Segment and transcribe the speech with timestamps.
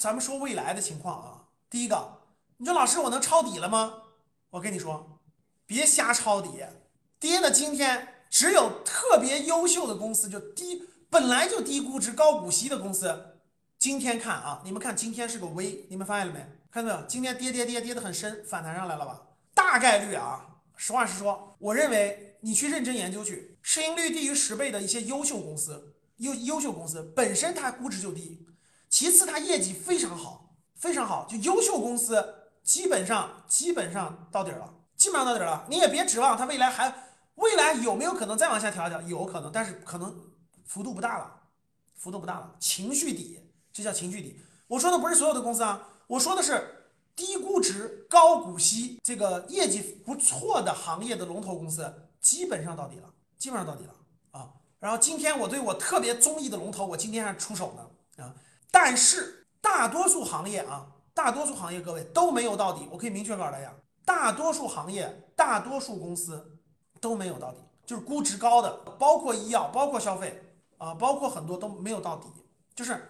[0.00, 2.22] 咱们说未来的情况啊，第一个，
[2.56, 4.04] 你说老师我能抄底了吗？
[4.48, 5.20] 我跟你说，
[5.66, 6.64] 别瞎抄底，
[7.18, 13.36] 跌的今天只有特别优秀的公司，就低本来就低估值、高股息的公司，
[13.78, 16.46] 今天看啊，你们看今天是个 V，你们发现了没？
[16.70, 17.06] 看到没有？
[17.06, 19.20] 今天跌跌跌跌的很深，反弹上来了吧？
[19.52, 28.46] 大概率啊，实话实说，我认为你去认真研究去，市盈率低于十倍的一些优秀公司，优优秀公司本身它估值就低，
[28.90, 35.64] 其次它业绩非常好，非常好，就优秀公司基本上基本上到底了，基本上到底了。
[35.70, 36.92] 你也别指望它未来还
[37.36, 40.14] 未来有没有可能再往下调一调，有可能，但是可能
[40.66, 41.32] 幅度不大了，
[41.94, 43.40] 幅度不大了，情绪底，
[43.72, 44.38] 这叫情绪底。
[44.66, 46.76] 我说的不是所有的公司啊，我说的是。
[47.16, 53.94] 低估值、高股息，这个业绩不错的行业的龙头公司，基本上到底了，基本上到底了
[54.30, 54.48] 啊。
[54.78, 58.34] 然后今天我对我特别中意的龙头，我今天还出手呢啊。
[58.70, 62.88] 但是大多数行业啊，大多数行业各位都没有到底。
[62.90, 66.58] 我可以明确告诉大家，大多数行业、大多数公司
[67.00, 70.42] 都没有到底，就是估值高的，包括医药、包括消费
[70.78, 72.28] 啊，包括很多都没有到底，
[72.74, 73.00] 就是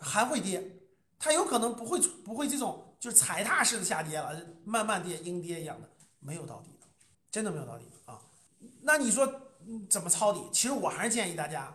[0.00, 0.62] 还会跌，
[1.18, 2.84] 它有可能不会不会这种。
[3.00, 6.86] 就是踩踏式的下跌了，慢慢跌，阴跌一样的，没有到底的，
[7.30, 8.18] 真的没有到底啊。
[8.82, 9.24] 那你说
[9.88, 10.42] 怎么抄底？
[10.52, 11.72] 其实我还是建议大家，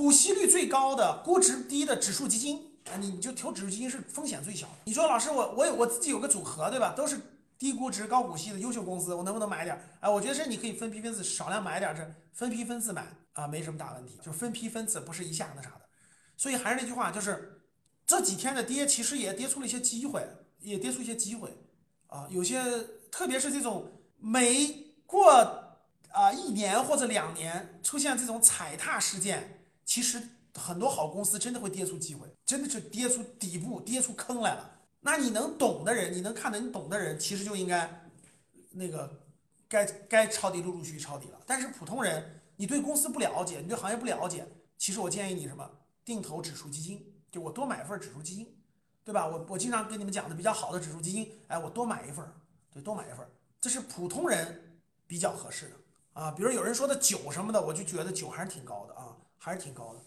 [0.00, 4.66] 股息率最高的、估值低的指数基金啊，你你就投指数基金是风险最小。
[4.84, 6.94] 你说老师，我我有我自己有个组合，对吧？
[6.96, 7.20] 都是
[7.58, 9.78] 低估值、高股息的优秀公司，我能不能买点？
[10.00, 14.16] 哎，我觉得这你可以分批分次少量买点，这分批分次买啊，没什么大问题。
[14.24, 15.82] 就是分批分次，不是一下那啥的。
[16.38, 17.60] 所以还是那句话，就是
[18.06, 20.26] 这几天的跌，其实也跌出了一些机会。
[20.60, 21.50] 也跌出一些机会，
[22.06, 22.62] 啊，有些
[23.10, 25.30] 特别是这种每过
[26.12, 29.59] 啊一年或者两年出现这种踩踏事件，
[29.90, 30.22] 其实
[30.54, 34.78] 很多好公司真的会跌出机会，真的是跌出底部、跌出坑来了。
[35.00, 38.08] 那你能懂的人，你能看的、你懂的人，其实就应该
[38.70, 39.20] 那个
[39.68, 41.40] 该该抄底陆陆续续抄底了。
[41.44, 44.46] 但是普通人，你对公司不了解，你对行业不了解，
[44.78, 45.68] 其实我建议你什么，
[46.04, 48.56] 定投指数基金，就我多买一份指数基金。
[49.02, 49.26] 对吧？
[49.26, 52.24] 我我经常跟你们讲的比较好的指数基金，哎，我多买一份，
[52.72, 53.26] 对，多买一份，
[53.60, 55.74] 这是普通人比较合适的
[56.12, 56.30] 啊。
[56.30, 60.00] 比如有人说的酒什么的，我就觉得酒还是挺高的啊，还是挺高的。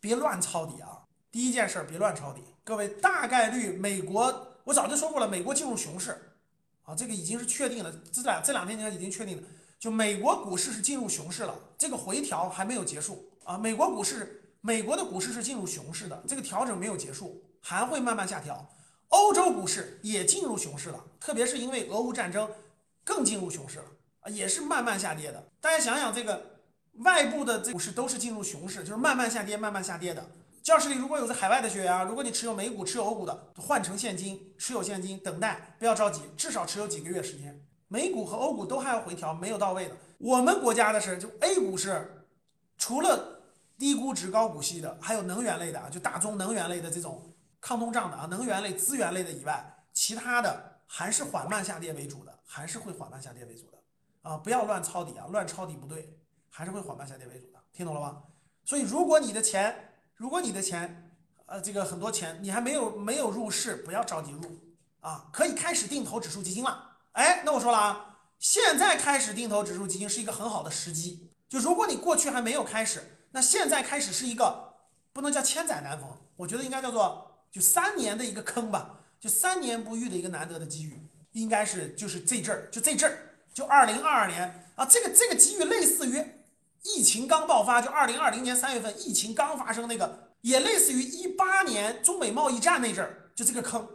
[0.00, 1.02] 别乱抄底啊！
[1.30, 2.40] 第一件事，别乱抄底。
[2.64, 6.12] 各位，大概率美国，我早就说过了，美国进入熊市
[6.84, 7.92] 啊，这个已经是确定了。
[8.12, 9.42] 这两这两天已经确定了，
[9.78, 13.58] 就美国股市是进入熊市了，这个回调还没有结束啊。
[13.58, 17.44] 美国股市，美国的股市是进入熊市的，这个调整没有结束。
[17.62, 18.66] 还会慢慢下调，
[19.08, 22.50] 欧洲股市也进入熊市了，特别是因为俄乌战争，
[23.04, 23.84] 更进入熊市了
[24.20, 25.46] 啊，也是慢慢下跌的。
[25.60, 26.42] 大家想想，这个
[26.98, 30.24] 外部的这股市都是进入熊市，就是慢慢下跌，慢慢下跌的。
[30.62, 37.64] 教室里如果有在海外的学员啊，如果你持有美股、持有欧股的，换成现金，持有现金，等待，不要着急，至少持有几个月时间。
[37.88, 39.96] 美股和欧股都还要回调，没有到位的。
[40.18, 42.26] 我们国家的是，就 A 股是
[42.76, 43.40] 除了
[43.78, 47.26] 低估值、高股息的，还有能源类的啊，就大宗能源类的这种。
[47.62, 49.62] 抗通胀的啊，能源类、资源类的以外，
[49.92, 53.78] 其他的还是缓慢下跌为主的，还是会缓慢下跌为主的
[54.22, 54.38] 啊！
[54.38, 56.18] 不要乱抄底啊，乱抄底不对，
[56.50, 58.22] 还是会缓慢下跌为主的，听懂了吗？
[58.64, 61.10] 所以，如果你的钱，如果你的钱，
[61.46, 64.40] 呃，这个很多钱你还没有没有入市，不要着急入
[65.00, 66.98] 啊，可以开始定投指数基金了。
[67.12, 71.30] 哎，那我说了啊，现在开始定投指数基金是一个很好的时机。
[71.48, 74.74] 就如果你过去还没有开始，那现在开始是一个
[75.12, 77.26] 不能叫千载难逢，我觉得应该叫做。
[77.50, 83.18] 就三年的一个坑吧，就三年不遇的一个难得的机遇，应该是就是这阵儿，就这阵儿，
[83.52, 86.24] 就二零二二年啊，这个这个机遇类似于
[86.82, 93.88] 疫情刚爆发，就二零二零年三月份疫情刚发生那个，也类似于一八年中美贸易战那阵儿，就这个坑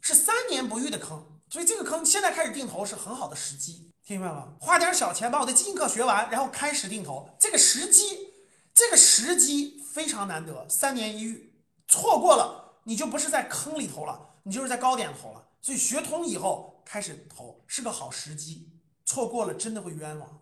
[0.00, 4.54] 是三年不遇的坑，所以这个坑现在开始定投是很好的时机，听明白吗？
[4.60, 8.32] 花点小钱把我的基金课学完，然后开始定投，这个时机，
[8.74, 11.54] 这个时机非常难得，三年一遇，
[11.88, 12.64] 错过了。
[12.88, 15.44] 你就不是在坑里投了，你就是在高点投了。
[15.60, 18.70] 所以学通以后开始投是个好时机，
[19.04, 20.40] 错过了真的会冤枉。